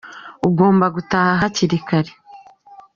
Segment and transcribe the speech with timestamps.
[0.47, 2.11] Ugomba gutaha hakiri kare.